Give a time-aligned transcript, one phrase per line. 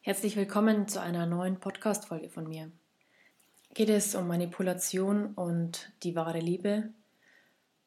[0.00, 2.70] Herzlich willkommen zu einer neuen Podcast-Folge von mir.
[3.74, 6.90] Geht es um Manipulation und die wahre Liebe?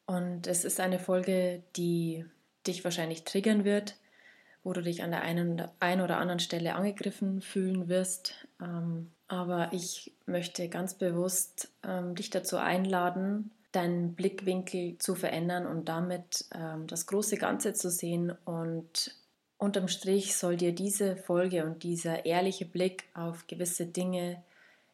[0.05, 2.25] Und es ist eine Folge, die
[2.67, 3.95] dich wahrscheinlich triggern wird,
[4.63, 5.61] wo du dich an der einen,
[6.01, 8.45] oder anderen Stelle angegriffen fühlen wirst.
[8.61, 15.87] Ähm, aber ich möchte ganz bewusst ähm, dich dazu einladen, deinen Blickwinkel zu verändern und
[15.87, 19.15] damit ähm, das große Ganze zu sehen und
[19.61, 24.41] Unterm Strich soll dir diese Folge und dieser ehrliche Blick auf gewisse Dinge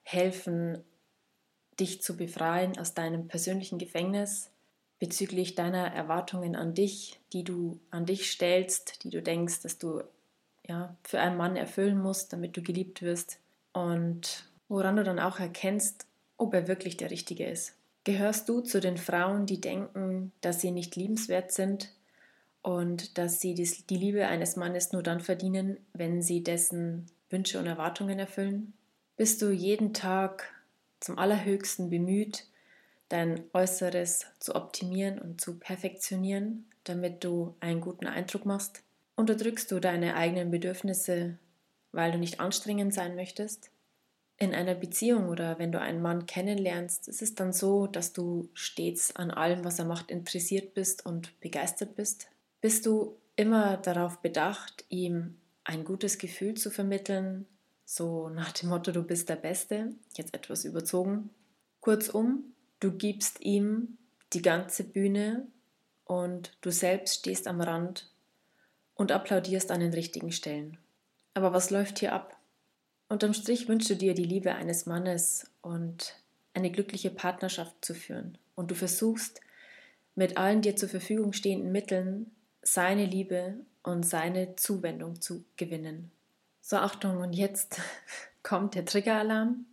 [0.03, 0.83] helfen,
[1.79, 4.49] dich zu befreien aus deinem persönlichen Gefängnis
[4.99, 10.01] bezüglich deiner Erwartungen an dich, die du an dich stellst, die du denkst, dass du
[10.67, 13.39] ja, für einen Mann erfüllen musst, damit du geliebt wirst
[13.71, 17.73] und woran du dann auch erkennst, ob er wirklich der Richtige ist.
[18.03, 21.93] Gehörst du zu den Frauen, die denken, dass sie nicht liebenswert sind
[22.61, 27.65] und dass sie die Liebe eines Mannes nur dann verdienen, wenn sie dessen Wünsche und
[27.65, 28.73] Erwartungen erfüllen?
[29.15, 30.53] Bist du jeden Tag
[30.99, 32.45] zum allerhöchsten bemüht,
[33.09, 38.83] dein Äußeres zu optimieren und zu perfektionieren, damit du einen guten Eindruck machst?
[39.15, 41.37] Unterdrückst du deine eigenen Bedürfnisse,
[41.91, 43.71] weil du nicht anstrengend sein möchtest?
[44.39, 48.49] In einer Beziehung oder wenn du einen Mann kennenlernst, ist es dann so, dass du
[48.53, 52.27] stets an allem, was er macht, interessiert bist und begeistert bist?
[52.61, 57.45] Bist du immer darauf bedacht, ihm ein gutes Gefühl zu vermitteln,
[57.85, 61.29] so nach dem Motto, du bist der Beste, jetzt etwas überzogen.
[61.79, 63.97] Kurzum, du gibst ihm
[64.33, 65.47] die ganze Bühne
[66.03, 68.09] und du selbst stehst am Rand
[68.95, 70.77] und applaudierst an den richtigen Stellen.
[71.33, 72.35] Aber was läuft hier ab?
[73.09, 76.15] Unterm Strich wünschst du dir die Liebe eines Mannes und
[76.53, 78.37] eine glückliche Partnerschaft zu führen.
[78.55, 79.39] Und du versuchst
[80.15, 86.11] mit allen dir zur Verfügung stehenden Mitteln seine Liebe und seine Zuwendung zu gewinnen.
[86.61, 87.79] So, Achtung, und jetzt
[88.43, 89.65] kommt der Triggeralarm.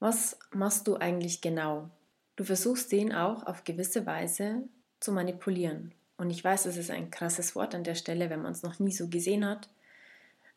[0.00, 1.90] Was machst du eigentlich genau?
[2.36, 4.62] Du versuchst den auch auf gewisse Weise
[5.00, 5.92] zu manipulieren.
[6.16, 8.78] Und ich weiß, es ist ein krasses Wort an der Stelle, wenn man es noch
[8.78, 9.68] nie so gesehen hat.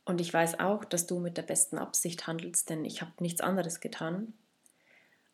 [0.05, 3.41] Und ich weiß auch, dass du mit der besten Absicht handelst, denn ich habe nichts
[3.41, 4.33] anderes getan.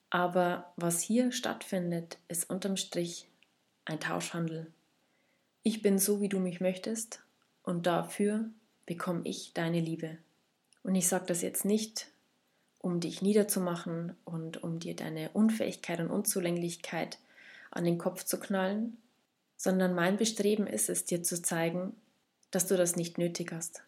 [0.10, 3.28] Aber was hier stattfindet, ist unterm Strich
[3.86, 4.72] ein Tauschhandel.
[5.68, 7.20] Ich bin so, wie du mich möchtest
[7.62, 8.46] und dafür
[8.86, 10.18] bekomme ich deine Liebe.
[10.82, 12.08] Und ich sage das jetzt nicht,
[12.80, 17.18] um dich niederzumachen und um dir deine Unfähigkeit und Unzulänglichkeit
[17.70, 18.96] an den Kopf zu knallen,
[19.58, 21.94] sondern mein Bestreben ist es, dir zu zeigen,
[22.50, 23.84] dass du das nicht nötig hast.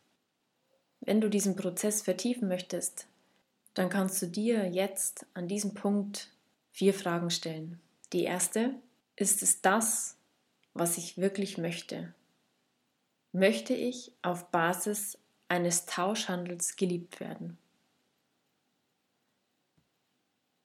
[1.00, 3.08] Wenn du diesen Prozess vertiefen möchtest,
[3.74, 6.28] dann kannst du dir jetzt an diesem Punkt
[6.74, 7.80] vier Fragen stellen.
[8.12, 8.76] Die erste,
[9.16, 10.18] ist es das,
[10.80, 12.14] was ich wirklich möchte.
[13.32, 15.18] Möchte ich auf Basis
[15.48, 17.58] eines Tauschhandels geliebt werden?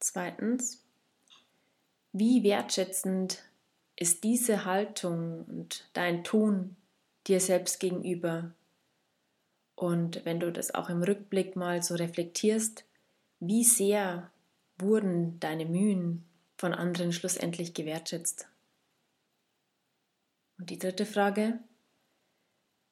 [0.01, 0.83] Zweitens,
[2.13, 3.43] wie wertschätzend
[3.97, 6.77] ist diese Haltung und dein Tun
[7.27, 8.53] dir selbst gegenüber?
[9.75, 12.85] Und wenn du das auch im Rückblick mal so reflektierst,
[13.41, 14.31] wie sehr
[14.79, 16.25] wurden deine Mühen
[16.57, 18.49] von anderen schlussendlich gewertschätzt?
[20.59, 21.59] Und die dritte Frage,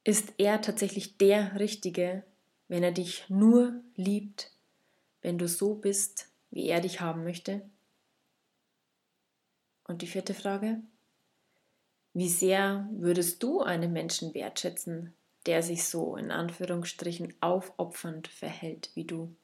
[0.04, 2.24] ist er tatsächlich der Richtige,
[2.68, 4.50] wenn er dich nur liebt,
[5.20, 7.62] wenn du so bist, wie er dich haben möchte?
[9.84, 10.80] Und die vierte Frage,
[12.14, 15.14] wie sehr würdest du einen Menschen wertschätzen,
[15.46, 19.34] der sich so in Anführungsstrichen aufopfernd verhält wie du?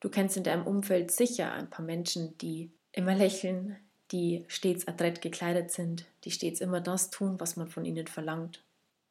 [0.00, 3.76] Du kennst in deinem Umfeld sicher ein paar Menschen, die immer lächeln,
[4.12, 8.62] die stets adrett gekleidet sind, die stets immer das tun, was man von ihnen verlangt.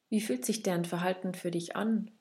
[0.10, 2.12] Wie fühlt sich deren Verhalten für dich an?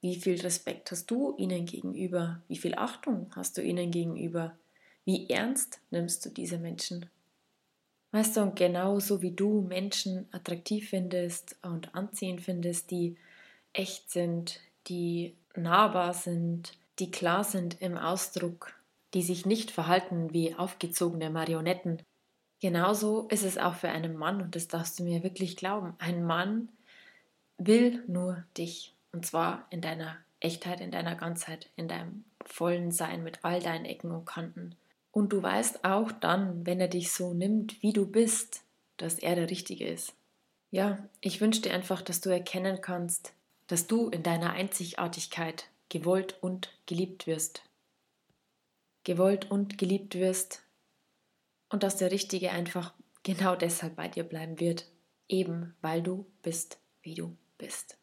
[0.00, 2.42] Wie viel Respekt hast du ihnen gegenüber?
[2.48, 4.56] Wie viel Achtung hast du ihnen gegenüber?
[5.04, 7.06] Wie ernst nimmst du diese Menschen?
[8.10, 13.16] Weißt du, und genauso wie du Menschen attraktiv findest und anziehend findest, die
[13.72, 18.74] echt sind, die nahbar sind, die klar sind im Ausdruck,
[19.14, 22.02] die sich nicht verhalten wie aufgezogene Marionetten.
[22.60, 25.94] Genauso ist es auch für einen Mann, und das darfst du mir wirklich glauben.
[25.98, 26.68] Ein Mann
[27.56, 33.22] will nur dich, und zwar in deiner Echtheit, in deiner Ganzheit, in deinem vollen Sein
[33.22, 34.74] mit all deinen Ecken und Kanten.
[35.12, 38.62] Und du weißt auch dann, wenn er dich so nimmt, wie du bist,
[38.96, 40.12] dass er der Richtige ist.
[40.72, 43.32] Ja, ich wünsche dir einfach, dass du erkennen kannst,
[43.68, 47.62] dass du in deiner Einzigartigkeit gewollt und geliebt wirst
[49.04, 50.62] gewollt und geliebt wirst
[51.68, 52.92] und dass der Richtige einfach
[53.22, 54.86] genau deshalb bei dir bleiben wird,
[55.28, 57.98] eben weil du bist, wie du bist.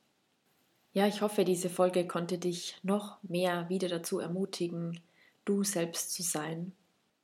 [0.93, 4.99] Ja, ich hoffe, diese Folge konnte dich noch mehr wieder dazu ermutigen,
[5.45, 6.73] du selbst zu sein.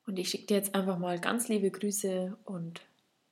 [0.05, 2.81] Und ich schicke dir jetzt einfach mal ganz liebe Grüße und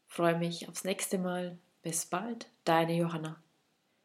[0.08, 1.58] freue mich aufs nächste Mal.
[1.84, 3.45] Bis bald, deine Johanna.